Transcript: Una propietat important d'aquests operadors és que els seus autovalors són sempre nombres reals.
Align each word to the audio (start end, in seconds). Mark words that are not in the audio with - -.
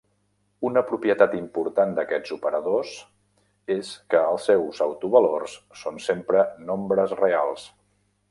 Una 0.67 0.81
propietat 0.91 1.33
important 1.39 1.91
d'aquests 1.99 2.33
operadors 2.35 2.93
és 3.75 3.91
que 4.13 4.23
els 4.31 4.49
seus 4.51 4.81
autovalors 4.87 5.55
són 5.83 6.03
sempre 6.09 6.47
nombres 6.73 7.17
reals. 7.21 7.69